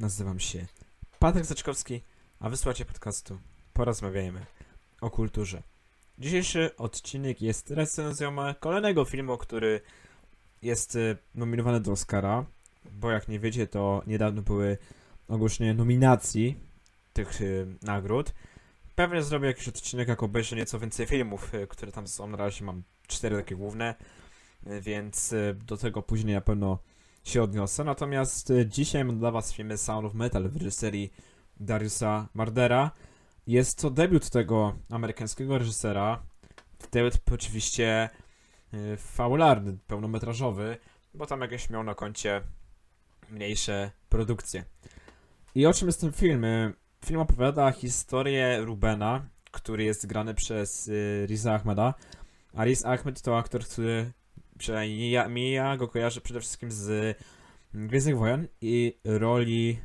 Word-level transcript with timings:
Nazywam 0.00 0.40
się 0.40 0.66
Patryk 1.18 1.44
Zaczkowski, 1.44 2.00
a 2.38 2.48
wysłuchacie 2.48 2.84
podcastu 2.84 3.38
Porozmawiajmy 3.72 4.46
o 5.00 5.10
kulturze. 5.10 5.62
Dzisiejszy 6.18 6.76
odcinek 6.76 7.42
jest 7.42 7.70
recenzją 7.70 8.36
kolejnego 8.60 9.04
filmu, 9.04 9.36
który 9.36 9.80
jest 10.62 10.96
y, 10.96 11.16
nominowany 11.34 11.80
do 11.80 11.92
Oscara, 11.92 12.44
bo 12.92 13.10
jak 13.10 13.28
nie 13.28 13.40
wiecie, 13.40 13.66
to 13.66 14.02
niedawno 14.06 14.42
były 14.42 14.78
ogłoszenie 15.28 15.74
nominacji 15.74 16.56
tych 17.12 17.40
y, 17.40 17.66
nagród. 17.82 18.32
Pewnie 18.94 19.22
zrobię 19.22 19.46
jakiś 19.46 19.68
odcinek, 19.68 20.08
jak 20.08 20.22
obejrzę 20.22 20.56
nieco 20.56 20.78
więcej 20.78 21.06
filmów, 21.06 21.54
y, 21.54 21.66
które 21.66 21.92
tam 21.92 22.08
są. 22.08 22.26
Na 22.26 22.36
razie 22.36 22.64
mam 22.64 22.82
cztery 23.06 23.36
takie 23.36 23.56
główne, 23.56 23.94
y, 24.66 24.80
więc 24.80 25.32
y, 25.32 25.56
do 25.66 25.76
tego 25.76 26.02
później 26.02 26.34
na 26.34 26.40
pewno 26.40 26.78
się 27.24 27.42
odniosę. 27.42 27.84
Natomiast 27.84 28.50
y, 28.50 28.66
dzisiaj 28.66 29.04
mam 29.04 29.18
dla 29.18 29.30
Was 29.30 29.52
filmy 29.52 29.78
Sound 29.78 30.06
of 30.06 30.14
Metal 30.14 30.48
w 30.48 30.56
reżyserii 30.56 31.12
Dariusa 31.60 32.28
Mardera. 32.34 32.90
Jest 33.46 33.78
to 33.78 33.90
debiut 33.90 34.30
tego 34.30 34.76
amerykańskiego 34.90 35.58
reżysera. 35.58 36.22
Debiut 36.92 37.14
oczywiście 37.32 38.10
y, 38.74 38.96
fabularny, 38.96 39.78
pełnometrażowy, 39.86 40.76
bo 41.14 41.26
tam 41.26 41.40
jakieś 41.40 41.70
miał 41.70 41.82
na 41.82 41.94
koncie 41.94 42.42
mniejsze 43.30 43.90
produkcje. 44.08 44.64
I 45.54 45.66
o 45.66 45.72
czym 45.72 45.88
jest 45.88 46.00
ten 46.00 46.12
film? 46.12 46.44
Y, 46.44 46.72
Film 47.04 47.20
opowiada 47.20 47.72
historię 47.72 48.60
Rubena, 48.60 49.26
który 49.50 49.84
jest 49.84 50.06
grany 50.06 50.34
przez 50.34 50.90
Riza 51.26 51.54
Ahmeda. 51.54 51.94
A 52.54 52.64
Riz 52.64 52.84
Ahmed 52.84 53.22
to 53.22 53.38
aktor, 53.38 53.64
który 53.64 54.12
przynajmniej 54.60 55.10
ja, 55.10 55.28
mi 55.28 55.50
ja 55.50 55.76
go 55.76 55.88
kojarzę 55.88 56.20
przede 56.20 56.40
wszystkim 56.40 56.72
z 56.72 57.18
Gwiezdnych 57.74 58.18
Wojen 58.18 58.48
i 58.60 58.98
roli 59.04 59.78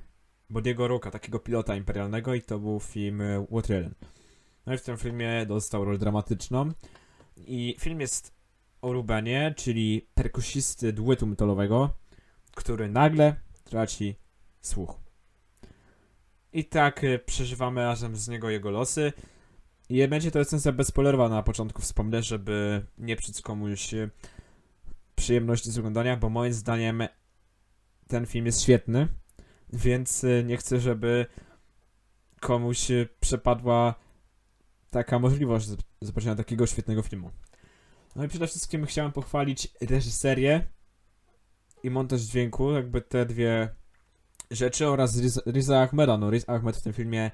Bodiego 0.50 0.88
Rooka, 0.88 1.12
takiego 1.12 1.40
pilota 1.40 1.76
imperialnego 1.76 2.34
i 2.34 2.42
to 2.42 2.60
był 2.60 2.80
film 2.80 3.22
y, 3.22 3.48
Water 3.52 3.92
No 4.66 4.74
i 4.74 4.78
w 4.78 4.82
tym 4.82 4.98
filmie 4.98 5.46
dostał 5.46 5.86
rolę 5.86 5.98
dramatyczną 5.98 6.72
i 7.38 7.76
film 7.80 8.02
jest 8.02 8.36
o 8.82 8.94
Rubenie, 8.94 9.54
czyli 9.58 10.08
perkusisty 10.14 10.94
duetu 10.94 11.28
metalowego, 11.28 11.90
który 12.56 12.90
nagle 12.90 13.36
traci 13.64 14.16
słuch. 14.62 15.00
I 16.54 16.66
tak 16.66 17.04
y, 17.04 17.20
przeżywamy 17.20 17.82
razem 17.82 18.16
z 18.16 18.28
niego 18.28 18.50
jego 18.50 18.72
losy. 18.72 19.14
I 19.90 20.08
będzie 20.08 20.32
to 20.32 20.40
recenzja 20.40 20.72
bezspoilerowa 20.72 21.30
na 21.30 21.44
początku 21.44 21.82
wspomnę, 21.82 22.24
żeby 22.24 22.86
nie 22.98 23.16
psuć 23.16 23.42
komuś 23.42 23.94
y, 23.94 24.10
przyjemności 25.16 25.72
z 25.72 25.78
oglądania, 25.78 26.18
bo 26.18 26.30
moim 26.30 26.54
zdaniem 26.54 27.04
ten 28.08 28.26
film 28.26 28.46
jest 28.46 28.62
świetny, 28.62 29.08
więc 29.74 30.24
y, 30.24 30.44
nie 30.46 30.58
chcę, 30.58 30.80
żeby 30.80 31.26
komuś 32.40 32.92
y, 32.92 33.10
przepadła 33.20 33.96
taka 34.92 35.20
możliwość 35.20 35.68
zobaczenia 36.02 36.36
takiego 36.36 36.66
świetnego 36.66 37.02
filmu. 37.02 37.32
No 38.16 38.24
i 38.24 38.28
przede 38.28 38.48
wszystkim 38.48 38.86
chciałem 38.86 39.12
pochwalić 39.12 39.68
reżyserię 39.82 40.68
i 41.84 41.90
montaż 41.90 42.22
dźwięku, 42.22 42.72
jakby 42.72 43.02
te 43.02 43.26
dwie 43.26 43.70
rzeczy 44.52 44.88
oraz 44.88 45.18
Riz- 45.18 45.52
Riza 45.52 45.82
Ahmeda. 45.82 46.18
No, 46.18 46.30
Riz 46.32 46.50
Ahmed 46.50 46.78
w 46.78 46.82
tym 46.82 46.94
filmie 46.94 47.32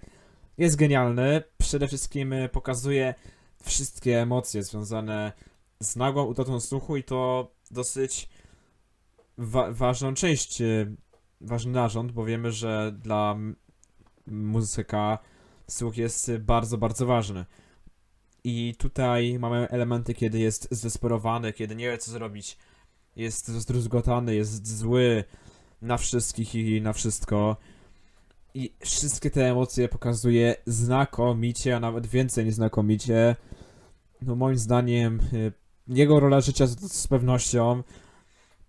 jest 0.57 0.75
genialny. 0.75 1.43
Przede 1.57 1.87
wszystkim 1.87 2.33
y, 2.33 2.49
pokazuje 2.49 3.15
wszystkie 3.63 4.21
emocje 4.21 4.63
związane 4.63 5.31
z 5.79 5.95
nagłą 5.95 6.23
utratą 6.23 6.59
słuchu 6.59 6.97
i 6.97 7.03
to 7.03 7.51
dosyć 7.71 8.29
wa- 9.37 9.71
ważną 9.71 10.13
część, 10.13 10.61
y, 10.61 10.95
ważny 11.41 11.71
narząd, 11.71 12.11
bo 12.11 12.25
wiemy, 12.25 12.51
że 12.51 12.95
dla 13.01 13.37
muzyka 14.27 15.19
słuch 15.69 15.97
jest 15.97 16.31
bardzo, 16.39 16.77
bardzo 16.77 17.05
ważny. 17.05 17.45
I 18.43 18.75
tutaj 18.77 19.39
mamy 19.39 19.69
elementy, 19.69 20.13
kiedy 20.13 20.39
jest 20.39 20.67
zdesperowany, 20.71 21.53
kiedy 21.53 21.75
nie 21.75 21.91
wie 21.91 21.97
co 21.97 22.11
zrobić, 22.11 22.57
jest 23.15 23.47
zdruzgotany, 23.47 24.35
jest 24.35 24.77
zły 24.77 25.23
na 25.81 25.97
wszystkich 25.97 26.55
i 26.55 26.81
na 26.81 26.93
wszystko. 26.93 27.57
I 28.53 28.73
wszystkie 28.79 29.31
te 29.31 29.49
emocje 29.49 29.89
pokazuje 29.89 30.55
znakomicie, 30.65 31.75
a 31.75 31.79
nawet 31.79 32.07
więcej 32.07 32.45
niż 32.45 32.53
znakomicie. 32.55 33.35
No 34.21 34.35
moim 34.35 34.57
zdaniem 34.57 35.19
y, 35.33 35.53
jego 35.91 36.19
rola 36.19 36.41
życia 36.41 36.67
z, 36.67 36.91
z 36.93 37.07
pewnością 37.07 37.83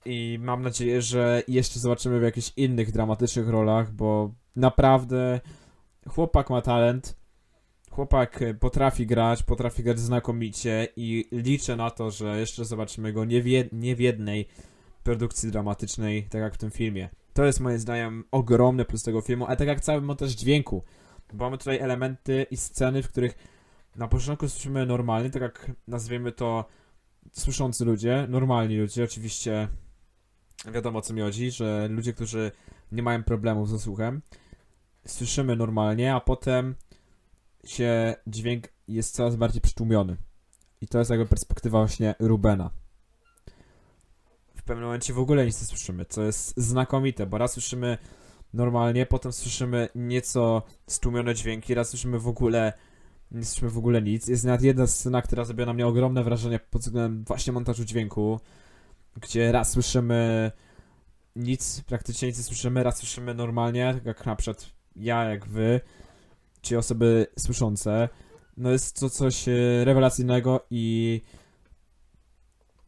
i 0.05 0.39
mam 0.43 0.63
nadzieję, 0.63 1.03
że 1.03 1.43
jeszcze 1.49 1.81
zobaczymy 1.81 2.21
w 2.21 2.23
jakichś 2.23 2.53
innych 2.57 2.93
dramatycznych 2.93 3.49
rolach, 3.49 3.93
bo 3.93 4.35
naprawdę 4.57 5.41
chłopak 6.09 6.51
ma 6.51 6.63
talent, 6.63 7.17
chłopak 7.91 8.41
potrafi 8.61 9.07
grać, 9.07 9.43
potrafi 9.43 9.83
grać 9.83 9.99
znakomicie 9.99 10.89
i 10.97 11.29
liczę 11.33 11.77
na 11.77 11.91
to, 11.91 12.11
że 12.11 12.41
jeszcze 12.41 12.65
zobaczymy 12.65 13.13
go 13.13 13.25
nie 13.25 13.43
w, 13.43 13.47
jed- 13.47 13.69
nie 13.73 13.97
w 13.97 14.01
jednej 14.01 14.49
produkcji 15.03 15.51
dramatycznej, 15.51 16.23
tak 16.23 16.41
jak 16.41 16.55
w 16.55 16.59
tym 16.59 16.71
filmie. 16.71 17.09
To 17.33 17.45
jest 17.45 17.61
moim 17.61 17.79
zdaniem 17.79 18.25
ogromny 18.31 18.85
plus 18.85 19.03
tego 19.03 19.21
filmu, 19.21 19.47
ale 19.47 19.57
tak 19.57 19.69
jak 19.69 19.81
cały 19.81 20.01
montaż 20.01 20.31
dźwięku, 20.31 20.85
bo 21.33 21.45
mamy 21.45 21.59
tutaj 21.59 21.79
elementy 21.79 22.47
i 22.51 22.57
sceny, 22.57 23.03
w 23.03 23.09
których 23.09 23.35
na 23.97 24.09
początku 24.09 24.49
słyszymy 24.49 24.87
normalnie, 24.87 25.31
tak 25.31 25.43
jak 25.43 25.73
nazwiemy 25.89 26.33
to 26.33 26.65
słyszący 27.33 27.85
ludzie, 27.85 28.27
normalni 28.29 28.77
ludzie, 28.77 29.05
oczywiście 29.05 29.69
wiadomo 30.73 30.99
o 30.99 31.03
co 31.03 31.15
mi 31.15 31.21
chodzi, 31.21 31.51
że 31.51 31.89
ludzie, 31.89 32.13
którzy 32.13 32.51
nie 32.93 33.03
mają 33.03 33.23
problemów 33.23 33.69
ze 33.69 33.79
słuchem, 33.79 34.23
słyszymy 35.07 35.57
normalnie, 35.57 36.15
a 36.15 36.21
potem 36.21 36.75
się 37.65 38.15
dźwięk 38.27 38.69
jest 38.89 39.15
coraz 39.15 39.37
bardziej 39.37 39.61
przytłumiony. 39.61 40.17
I 40.81 40.89
to 40.89 40.99
jest 40.99 41.11
jakby 41.11 41.27
perspektywa 41.27 41.79
właśnie 41.79 42.15
Rubena. 42.19 42.71
W 44.57 44.63
pewnym 44.63 44.85
momencie 44.85 45.13
w 45.13 45.19
ogóle 45.19 45.47
nic 45.47 45.61
nie 45.61 45.67
słyszymy, 45.67 46.05
co 46.05 46.23
jest 46.23 46.55
znakomite, 46.57 47.27
bo 47.27 47.39
raz 47.39 47.53
słyszymy 47.53 47.99
normalnie, 48.55 49.07
potem 49.07 49.33
słyszymy 49.33 49.89
nieco 49.95 50.63
stłumione 50.87 51.35
dźwięki, 51.35 51.75
raz 51.75 51.89
słyszymy 51.89 52.19
w 52.19 52.29
ogóle 52.29 52.73
nie 53.33 53.45
słyszymy 53.45 53.71
w 53.71 53.79
ogóle 53.79 54.03
nic. 54.03 54.29
Jest 54.29 54.45
nawet 54.45 54.63
jedna 54.63 54.87
scena, 54.87 55.23
która 55.23 55.45
zrobiła 55.45 55.67
na 55.67 55.73
mnie 55.73 55.87
ogromne 55.87 56.25
wrażenie 56.25 56.61
pod 56.71 56.83
względem 56.83 57.25
właśnie 57.25 57.53
montażu 57.53 57.85
dźwięku, 57.85 58.41
gdzie 59.21 59.53
raz 59.53 59.71
słyszymy 59.71 60.51
nic, 61.37 61.83
praktycznie 61.87 62.29
nic 62.29 62.39
nie 62.39 62.45
słyszymy, 62.45 62.83
raz 62.83 62.97
słyszymy 62.97 63.35
normalnie, 63.35 63.95
tak 63.95 64.05
jak 64.05 64.27
na 64.27 64.37
przykład 64.37 64.71
ja, 64.97 65.25
jak 65.25 65.47
wy, 65.47 65.81
czy 66.63 66.79
osoby 66.79 67.27
słyszące. 67.39 68.09
No 68.57 68.71
jest 68.71 69.01
to 69.01 69.11
coś 69.11 69.49
e, 69.49 69.85
rewelacyjnego 69.85 70.67
i 70.71 71.21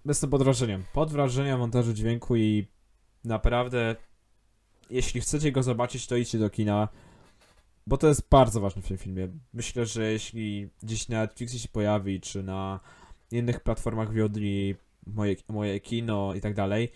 jestem 0.06 0.30
pod 0.30 0.42
wrażeniem. 0.42 0.84
Pod 0.92 1.12
wrażeniem 1.12 1.58
montażu 1.58 1.92
dźwięku 1.92 2.36
i 2.36 2.66
naprawdę 3.24 3.96
jeśli 4.90 5.20
chcecie 5.20 5.52
go 5.52 5.62
zobaczyć, 5.62 6.06
to 6.06 6.16
idźcie 6.16 6.38
do 6.38 6.50
kina. 6.50 6.88
Bo 7.86 7.96
to 7.96 8.08
jest 8.08 8.28
bardzo 8.28 8.60
ważne 8.60 8.82
w 8.82 8.88
tym 8.88 8.98
filmie. 8.98 9.28
Myślę, 9.52 9.86
że 9.86 10.12
jeśli 10.12 10.68
gdzieś 10.82 11.08
na 11.08 11.20
Netflixie 11.20 11.58
się 11.58 11.68
pojawi, 11.68 12.20
czy 12.20 12.42
na 12.42 12.80
innych 13.30 13.60
platformach 13.60 14.14
VOD, 14.14 14.36
moje, 15.06 15.36
moje 15.48 15.80
kino 15.80 16.34
i 16.34 16.40
tak 16.40 16.54
dalej, 16.54 16.92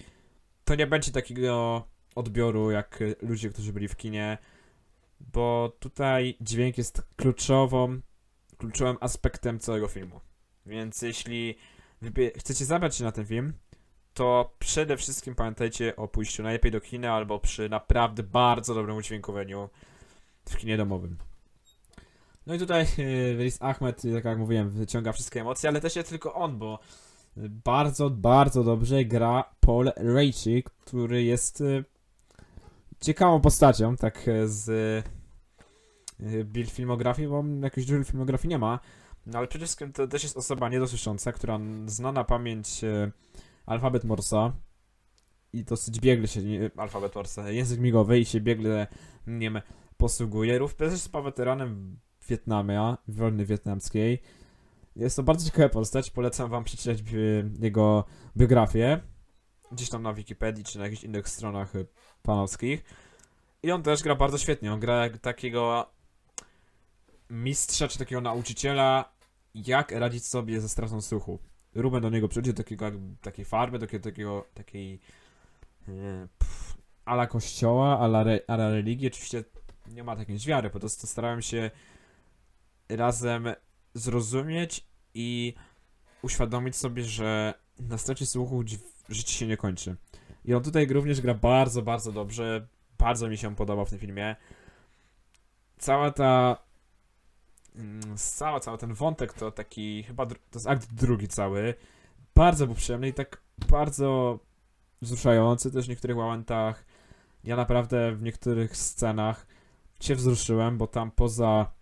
to 0.65 0.75
nie 0.75 0.87
będzie 0.87 1.12
takiego 1.12 1.84
odbioru 2.15 2.71
jak 2.71 2.98
ludzie, 3.22 3.50
którzy 3.50 3.72
byli 3.72 3.88
w 3.88 3.97
kinie, 3.97 4.38
bo 5.21 5.77
tutaj 5.78 6.37
dźwięk 6.41 6.78
jest 6.78 7.03
kluczową, 7.16 8.00
kluczowym 8.59 8.97
aspektem 9.00 9.59
całego 9.59 9.88
filmu. 9.88 10.21
Więc 10.66 11.03
jeśli 11.03 11.54
chcecie 12.37 12.65
zabrać 12.65 12.97
się 12.97 13.04
na 13.04 13.12
ten 13.12 13.27
film, 13.27 13.53
to 14.15 14.56
przede 14.59 14.97
wszystkim 14.97 15.34
pamiętajcie 15.34 15.97
o 15.97 16.09
pójściu 16.09 16.43
najlepiej 16.43 16.72
do 16.72 16.81
kina 16.81 17.12
albo 17.12 17.38
przy 17.38 17.69
naprawdę 17.69 18.22
bardzo 18.22 18.75
dobrym 18.75 18.97
udźwiękowieniu 18.97 19.68
w 20.50 20.56
kinie 20.56 20.77
domowym. 20.77 21.16
No 22.47 22.54
i 22.54 22.59
tutaj 22.59 22.86
Riz 23.39 23.62
Ahmed, 23.62 24.03
tak 24.15 24.24
jak 24.24 24.39
mówiłem, 24.39 24.71
wyciąga 24.71 25.12
wszystkie 25.12 25.41
emocje, 25.41 25.68
ale 25.68 25.80
też 25.80 25.97
nie 25.97 26.04
tylko 26.04 26.34
on, 26.34 26.59
bo 26.59 26.78
bardzo, 27.36 28.10
bardzo 28.10 28.65
dobrze 28.65 29.04
gra 29.04 29.45
Paul 29.60 29.92
Raci, 29.97 30.65
który 30.84 31.22
jest 31.22 31.60
y, 31.60 31.84
ciekawą 33.00 33.41
postacią, 33.41 33.97
tak 33.97 34.27
z 34.45 35.04
build 36.45 36.71
filmografii, 36.71 37.28
bo 37.28 37.44
jakiejś 37.62 37.86
dużej 37.86 38.04
filmografii 38.04 38.48
nie 38.48 38.59
ma, 38.59 38.80
no 39.27 39.39
ale 39.39 39.47
przede 39.47 39.65
wszystkim 39.65 39.92
to 39.92 40.06
też 40.06 40.22
jest 40.22 40.36
osoba 40.36 40.68
niedosłysząca, 40.68 41.33
która 41.33 41.60
zna 41.86 42.12
na 42.12 42.24
pamięć 42.24 42.80
alfabet 43.66 44.04
Morsa 44.04 44.53
i 45.53 45.65
dosyć 45.65 46.01
biegle 46.01 46.28
się, 46.28 46.41
alfabet 46.77 47.15
Morsa, 47.15 47.51
język 47.51 47.80
migowy 47.80 48.18
i 48.18 48.24
się 48.24 48.41
biegle 48.41 48.86
nim 49.27 49.60
posługuje. 49.98 50.59
Również 50.59 50.77
też 50.77 50.92
jest 50.92 51.12
weteranem 51.12 51.98
Wietnamia, 52.28 52.98
wojny 53.09 53.45
wietnamskiej. 53.47 54.22
Jest 54.97 55.16
to 55.16 55.22
bardzo 55.22 55.50
ciekawa 55.50 55.68
postać, 55.68 56.10
polecam 56.10 56.50
wam 56.50 56.65
przeczytać 56.65 56.98
y, 57.12 57.50
jego 57.60 58.04
biografię. 58.36 59.00
Gdzieś 59.72 59.91
tam 59.91 60.03
na 60.03 60.15
Wikipedii, 60.15 60.65
czy 60.65 60.78
na 60.78 60.84
jakichś 60.84 61.04
innych 61.04 61.28
stronach 61.28 61.77
y, 61.77 61.86
panowskich. 62.22 62.84
I 63.62 63.72
on 63.72 63.83
też 63.83 64.03
gra 64.03 64.15
bardzo 64.15 64.39
świetnie. 64.39 64.72
On 64.72 64.80
gra 64.80 65.03
jak 65.03 65.18
takiego 65.18 65.91
mistrza 67.30 67.89
czy 67.89 67.98
takiego 67.98 68.21
nauczyciela, 68.21 69.12
jak 69.54 69.92
radzić 69.92 70.27
sobie 70.27 70.60
ze 70.60 70.68
stratą 70.68 71.01
słuchu. 71.01 71.39
Ruben 71.74 72.03
do 72.03 72.10
niego 72.10 72.28
przychodzi 72.28 72.53
do 72.53 72.62
takiego, 72.62 72.91
takiej 73.21 73.44
farmy, 73.44 73.78
takiego, 73.78 74.04
takiego 74.04 74.44
takiej 74.54 75.01
e, 75.89 76.28
ala 77.04 77.27
kościoła, 77.27 77.98
ala, 77.98 78.21
re, 78.21 78.41
ala 78.47 78.71
religii. 78.71 79.06
Oczywiście 79.06 79.44
nie 79.91 80.05
ma 80.05 80.17
takiej 80.17 80.39
wiary, 80.39 80.71
po 80.71 80.81
prostu 80.81 81.07
starałem 81.07 81.43
się 81.43 81.71
razem 82.89 83.49
zrozumieć 83.95 84.85
i 85.15 85.55
uświadomić 86.23 86.77
sobie, 86.77 87.05
że 87.05 87.55
na 87.79 87.99
stracie 87.99 88.27
słuchu 88.27 88.65
życie 89.09 89.33
się 89.33 89.47
nie 89.47 89.57
kończy. 89.57 89.97
I 90.45 90.55
on 90.55 90.63
tutaj 90.63 90.87
również 90.87 91.21
gra 91.21 91.35
bardzo, 91.35 91.83
bardzo 91.83 92.13
dobrze. 92.13 92.67
Bardzo 92.99 93.29
mi 93.29 93.39
się 93.39 93.57
podoba 93.57 93.85
w 93.85 93.91
tym 93.91 93.99
filmie. 93.99 94.37
Cała 95.79 96.11
ta. 96.11 96.57
mm, 97.77 98.17
Cała, 98.17 98.61
cały 98.61 98.79
ten 98.79 98.95
wątek 98.95 99.33
to 99.33 99.51
taki. 99.51 100.03
Chyba 100.03 100.27
to 100.27 100.35
jest 100.55 100.67
akt 100.67 100.95
drugi 100.95 101.29
cały. 101.29 101.75
Bardzo 102.35 102.67
był 102.67 102.75
przyjemny 102.75 103.09
i 103.09 103.15
tak 103.15 103.41
bardzo 103.69 104.39
wzruszający 105.03 105.73
też 105.73 105.87
w 105.87 105.89
niektórych 105.89 106.17
momentach. 106.17 106.85
Ja 107.45 107.57
naprawdę 107.57 108.13
w 108.13 108.23
niektórych 108.23 108.77
scenach 108.77 109.47
się 110.00 110.15
wzruszyłem, 110.15 110.78
bo 110.78 110.86
tam 110.86 111.10
poza 111.10 111.72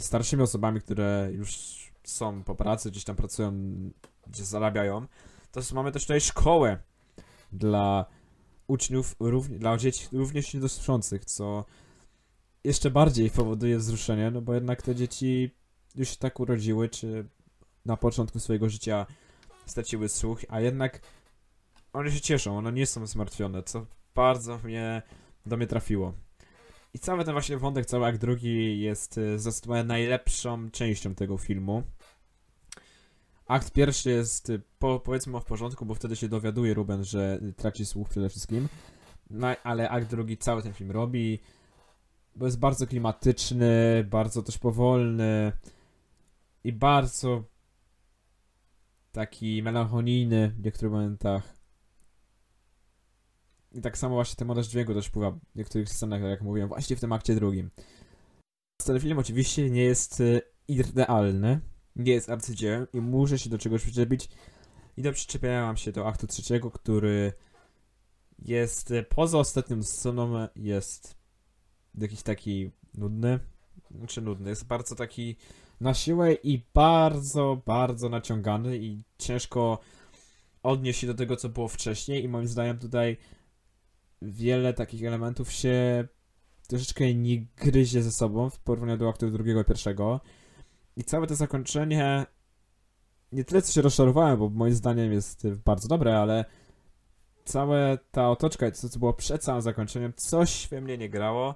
starszymi 0.00 0.42
osobami, 0.42 0.80
które 0.80 1.28
już 1.32 1.76
są 2.04 2.44
po 2.44 2.54
pracy, 2.54 2.90
gdzieś 2.90 3.04
tam 3.04 3.16
pracują, 3.16 3.52
gdzie 4.26 4.44
zarabiają, 4.44 5.06
to 5.52 5.60
mamy 5.74 5.92
też 5.92 6.02
tutaj 6.02 6.20
szkołę 6.20 6.78
dla 7.52 8.06
uczniów, 8.66 9.16
równie, 9.20 9.58
dla 9.58 9.76
dzieci 9.76 10.08
również 10.12 10.54
niedosłyszących, 10.54 11.24
co 11.24 11.64
jeszcze 12.64 12.90
bardziej 12.90 13.30
powoduje 13.30 13.78
wzruszenie, 13.78 14.30
no 14.30 14.42
bo 14.42 14.54
jednak 14.54 14.82
te 14.82 14.94
dzieci 14.94 15.50
już 15.94 16.08
się 16.08 16.16
tak 16.16 16.40
urodziły, 16.40 16.88
czy 16.88 17.28
na 17.84 17.96
początku 17.96 18.40
swojego 18.40 18.68
życia 18.68 19.06
straciły 19.66 20.08
słuch, 20.08 20.38
a 20.48 20.60
jednak 20.60 21.00
one 21.92 22.10
się 22.10 22.20
cieszą, 22.20 22.58
one 22.58 22.72
nie 22.72 22.86
są 22.86 23.06
zmartwione, 23.06 23.62
co 23.62 23.86
bardzo 24.14 24.58
mnie 24.58 25.02
do 25.46 25.56
mnie 25.56 25.66
trafiło. 25.66 26.12
I 26.94 26.98
cały 26.98 27.24
ten 27.24 27.32
właśnie 27.32 27.56
wątek, 27.56 27.86
cały 27.86 28.06
akt 28.06 28.20
drugi 28.20 28.80
jest 28.80 29.18
y, 29.18 29.38
zdecydowanie 29.38 29.84
najlepszą 29.84 30.70
częścią 30.70 31.14
tego 31.14 31.38
filmu. 31.38 31.82
Akt 33.46 33.72
pierwszy 33.72 34.10
jest 34.10 34.50
y, 34.50 34.62
po, 34.78 35.00
powiedzmy 35.00 35.40
w 35.40 35.44
porządku, 35.44 35.86
bo 35.86 35.94
wtedy 35.94 36.16
się 36.16 36.28
dowiaduje 36.28 36.74
Ruben, 36.74 37.04
że 37.04 37.40
traci 37.56 37.86
słuch 37.86 38.08
przede 38.08 38.28
wszystkim. 38.28 38.68
No, 39.30 39.46
ale 39.64 39.90
akt 39.90 40.10
drugi 40.10 40.38
cały 40.38 40.62
ten 40.62 40.72
film 40.72 40.90
robi, 40.90 41.40
bo 42.36 42.46
jest 42.46 42.58
bardzo 42.58 42.86
klimatyczny, 42.86 44.04
bardzo 44.10 44.42
też 44.42 44.58
powolny 44.58 45.52
i 46.64 46.72
bardzo 46.72 47.44
taki 49.12 49.62
melancholijny 49.62 50.48
w 50.58 50.64
niektórych 50.64 50.92
momentach. 50.92 51.55
I 53.76 53.80
tak 53.80 53.98
samo 53.98 54.14
właśnie 54.14 54.36
ten 54.36 54.48
montaż 54.48 54.66
dźwięku 54.66 54.94
też 54.94 55.06
wpływa 55.06 55.30
w 55.30 55.40
niektórych 55.54 55.88
scenach, 55.88 56.22
jak 56.22 56.42
mówiłem, 56.42 56.68
właśnie 56.68 56.96
w 56.96 57.00
tym 57.00 57.12
akcie 57.12 57.34
drugim. 57.34 57.70
Ten 58.84 59.00
film 59.00 59.18
oczywiście 59.18 59.70
nie 59.70 59.84
jest 59.84 60.20
y, 60.20 60.42
idealny, 60.68 61.60
nie 61.96 62.12
jest 62.12 62.30
arcydziełem 62.30 62.86
i 62.92 63.00
muszę 63.00 63.38
się 63.38 63.50
do 63.50 63.58
czegoś 63.58 63.82
przyczepić. 63.82 64.28
I 64.96 65.02
to 65.02 65.12
przyczepiałam 65.12 65.76
się 65.76 65.92
do 65.92 66.06
aktu 66.06 66.26
trzeciego, 66.26 66.70
który 66.70 67.32
jest 68.38 68.90
y, 68.90 69.02
poza 69.02 69.38
ostatnią 69.38 69.82
sceną, 69.82 70.48
jest 70.56 71.16
jakiś 71.94 72.22
taki 72.22 72.70
nudny, 72.94 73.40
znaczy 73.90 74.22
nudny, 74.22 74.50
jest 74.50 74.66
bardzo 74.66 74.94
taki 74.94 75.36
na 75.80 75.94
siłę 75.94 76.34
i 76.34 76.62
bardzo, 76.74 77.62
bardzo 77.66 78.08
naciągany 78.08 78.78
i 78.78 79.02
ciężko 79.18 79.78
odnieść 80.62 81.00
się 81.00 81.06
do 81.06 81.14
tego, 81.14 81.36
co 81.36 81.48
było 81.48 81.68
wcześniej 81.68 82.24
i 82.24 82.28
moim 82.28 82.48
zdaniem 82.48 82.78
tutaj 82.78 83.16
wiele 84.22 84.74
takich 84.74 85.04
elementów 85.04 85.52
się 85.52 86.08
troszeczkę 86.68 87.14
nie 87.14 87.46
gryzie 87.56 88.02
ze 88.02 88.12
sobą 88.12 88.50
w 88.50 88.58
porównaniu 88.58 88.98
do 88.98 89.08
aktu 89.08 89.30
drugiego 89.30 89.60
i 89.60 89.64
pierwszego. 89.64 90.20
I 90.96 91.04
całe 91.04 91.26
to 91.26 91.34
zakończenie 91.34 92.26
nie 93.32 93.44
tyle 93.44 93.62
co 93.62 93.72
się 93.72 93.82
rozczarowałem, 93.82 94.38
bo 94.38 94.48
moim 94.48 94.74
zdaniem 94.74 95.12
jest 95.12 95.48
bardzo 95.64 95.88
dobre, 95.88 96.18
ale 96.18 96.44
cała 97.44 97.96
ta 98.10 98.30
otoczka 98.30 98.70
to, 98.70 98.88
co 98.88 98.98
było 98.98 99.12
przed 99.12 99.42
całym 99.42 99.62
zakończeniem, 99.62 100.12
coś 100.16 100.68
we 100.68 100.80
mnie 100.80 100.98
nie 100.98 101.08
grało 101.08 101.54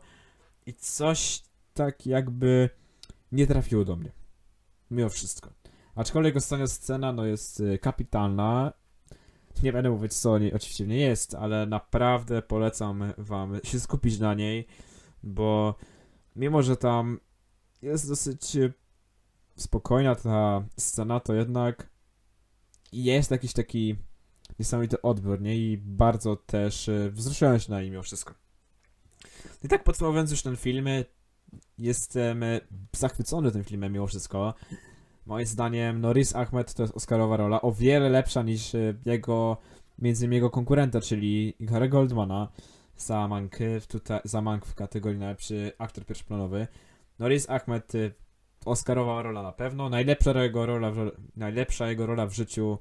i 0.66 0.74
coś 0.74 1.42
tak 1.74 2.06
jakby 2.06 2.70
nie 3.32 3.46
trafiło 3.46 3.84
do 3.84 3.96
mnie. 3.96 4.12
Mimo 4.90 5.08
wszystko. 5.08 5.50
Aczkolwiek 5.94 6.36
ostatnia 6.36 6.66
scena 6.66 7.12
no 7.12 7.24
jest 7.24 7.60
y, 7.60 7.78
kapitalna. 7.78 8.72
Nie 9.62 9.72
będę 9.72 9.90
mówić 9.90 10.14
co 10.14 10.32
oczywiście 10.54 10.86
nie 10.86 10.96
jest, 10.96 11.34
ale 11.34 11.66
naprawdę 11.66 12.42
polecam 12.42 13.12
wam 13.18 13.60
się 13.64 13.80
skupić 13.80 14.18
na 14.18 14.34
niej, 14.34 14.66
bo 15.22 15.74
mimo, 16.36 16.62
że 16.62 16.76
tam 16.76 17.20
jest 17.82 18.08
dosyć 18.08 18.56
spokojna 19.56 20.14
ta 20.14 20.64
scena, 20.78 21.20
to 21.20 21.34
jednak 21.34 21.90
jest 22.92 23.30
jakiś 23.30 23.52
taki 23.52 23.96
niesamowity 24.58 25.02
odbiór, 25.02 25.40
nie? 25.40 25.56
I 25.56 25.78
bardzo 25.78 26.36
też 26.36 26.88
y, 26.88 27.10
wzruszyłem 27.10 27.60
się 27.60 27.70
na 27.70 27.82
nim 27.82 27.90
mimo 27.90 28.02
wszystko. 28.02 28.34
I 29.64 29.68
tak 29.68 29.84
podsumowując 29.84 30.30
już 30.30 30.42
ten 30.42 30.56
film, 30.56 30.86
jestem 31.78 32.42
y, 32.42 32.60
zachwycony 32.96 33.52
tym 33.52 33.64
filmem 33.64 33.92
mimo 33.92 34.06
wszystko. 34.06 34.54
Moim 35.30 35.46
zdaniem 35.46 36.00
Norris 36.00 36.36
Ahmed 36.36 36.74
to 36.74 36.82
jest 36.82 36.96
Oscarowa 36.96 37.36
rola, 37.36 37.62
o 37.62 37.72
wiele 37.72 38.08
lepsza 38.08 38.42
niż 38.42 38.74
y, 38.74 38.96
jego, 39.06 39.56
między 39.98 40.24
innymi 40.24 40.36
jego 40.36 40.50
konkurenta, 40.50 41.00
czyli 41.00 41.54
Gary 41.60 41.88
Goldmana 41.88 42.48
za 42.96 43.28
Mank, 43.28 43.56
w 43.80 43.86
tutaj, 43.86 44.20
za 44.24 44.40
Mank 44.40 44.66
w 44.66 44.74
kategorii 44.74 45.18
najlepszy 45.18 45.72
aktor 45.78 46.06
pierwszoplanowy. 46.06 46.66
Norris 47.18 47.50
Ahmed 47.50 47.94
y, 47.94 48.12
Oscarowa 48.64 49.22
rola 49.22 49.42
na 49.42 49.52
pewno, 49.52 49.88
najlepsza 49.88 50.42
jego 50.42 50.66
rola, 50.66 50.90
w, 50.90 51.10
najlepsza 51.36 51.88
jego 51.88 52.06
rola 52.06 52.26
w 52.26 52.34
życiu 52.34 52.78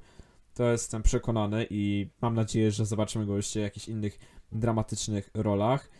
to 0.54 0.70
jestem 0.70 1.02
przekonany 1.02 1.66
i 1.70 2.10
mam 2.22 2.34
nadzieję, 2.34 2.70
że 2.70 2.86
zobaczymy 2.86 3.26
go 3.26 3.36
jeszcze 3.36 3.60
w 3.60 3.62
jakichś 3.62 3.88
innych 3.88 4.18
dramatycznych 4.52 5.30
rolach. 5.34 5.90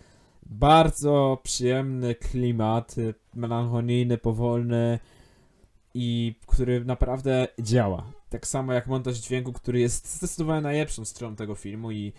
Bardzo 0.47 1.39
przyjemny 1.43 2.15
klimat, 2.15 2.99
y, 2.99 3.15
melancholijny, 3.35 4.19
powolny 4.19 4.99
i 5.95 6.35
który 6.47 6.85
naprawdę 6.85 7.49
działa. 7.59 8.13
Tak 8.29 8.47
samo 8.47 8.73
jak 8.73 8.87
montaż 8.87 9.17
dźwięku, 9.17 9.53
który 9.53 9.81
jest 9.81 10.17
zdecydowanie 10.17 10.61
najlepszą 10.61 11.05
stroną 11.05 11.37
tego 11.37 11.55
filmu 11.55 11.91
i 11.91 12.13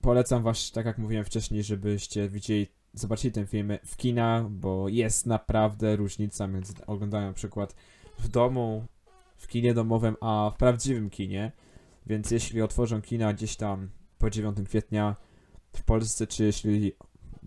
polecam 0.00 0.42
was, 0.42 0.70
tak 0.70 0.86
jak 0.86 0.98
mówiłem 0.98 1.24
wcześniej, 1.24 1.62
żebyście 1.62 2.28
widzieli, 2.28 2.66
zobaczyli 2.94 3.32
ten 3.32 3.46
film 3.46 3.72
w 3.84 3.96
kinach, 3.96 4.48
bo 4.48 4.88
jest 4.88 5.26
naprawdę 5.26 5.96
różnica 5.96 6.46
między 6.46 6.72
oglądaniem 6.86 7.28
na 7.28 7.34
przykład 7.34 7.74
w 8.18 8.28
domu, 8.28 8.84
w 9.36 9.46
kinie 9.46 9.74
domowym, 9.74 10.16
a 10.20 10.50
w 10.54 10.58
prawdziwym 10.58 11.10
kinie. 11.10 11.52
Więc 12.06 12.30
jeśli 12.30 12.62
otworzą 12.62 13.02
kina 13.02 13.34
gdzieś 13.34 13.56
tam 13.56 13.88
po 14.18 14.30
9 14.30 14.56
kwietnia 14.68 15.16
w 15.72 15.82
Polsce, 15.82 16.26
czy 16.26 16.44
jeśli 16.44 16.92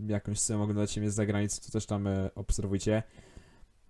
jakąś 0.08 0.40
scenę 0.40 0.64
oglądacie 0.64 1.02
mnie 1.02 1.12
z 1.12 1.16
zagranicy, 1.16 1.62
to 1.62 1.72
też 1.72 1.86
tam 1.86 2.08
e, 2.08 2.30
obserwujcie. 2.36 3.04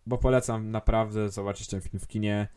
Bo 0.05 0.17
polecam 0.17 0.72
naprawdę 0.72 1.29
zobaczyć 1.29 1.67
ten 1.67 1.81
film 1.81 2.00
w 2.00 2.08
kinie. 2.08 2.48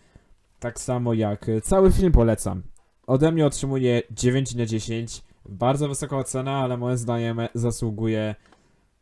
Tak 0.60 0.80
samo 0.80 1.14
jak 1.14 1.48
e, 1.48 1.60
cały 1.60 1.92
film 1.92 2.12
polecam. 2.12 2.62
Ode 3.06 3.32
mnie 3.32 3.46
otrzymuje 3.46 4.02
9 4.10 4.54
na 4.54 4.66
10. 4.66 5.22
Bardzo 5.48 5.88
wysoka 5.88 6.16
ocena, 6.16 6.58
ale 6.58 6.76
moim 6.76 6.96
zdaniem 6.96 7.38
zasługuje 7.54 8.34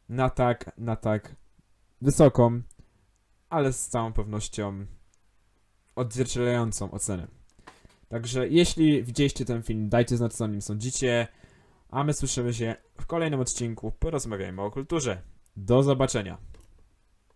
na 0.08 0.30
tak, 0.30 0.72
na 0.78 0.96
tak 0.96 1.36
wysoką, 2.00 2.62
ale 3.50 3.72
z 3.72 3.88
całą 3.88 4.12
pewnością 4.12 4.86
odzwierciedlającą 5.96 6.90
ocenę. 6.90 7.26
Także 8.08 8.48
jeśli 8.48 9.04
widzieliście 9.04 9.44
ten 9.44 9.62
film, 9.62 9.88
dajcie 9.88 10.16
znać 10.16 10.32
co 10.32 10.44
o 10.44 10.48
nim 10.48 10.62
sądzicie, 10.62 11.28
a 11.88 12.04
my 12.04 12.14
słyszymy 12.14 12.54
się 12.54 12.76
w 13.00 13.06
kolejnym 13.06 13.40
odcinku. 13.40 13.92
Porozmawiajmy 13.98 14.62
o 14.62 14.70
kulturze. 14.70 15.22
Do 15.56 15.82
zobaczenia. 15.82 16.38